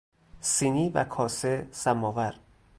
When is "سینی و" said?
0.41-1.03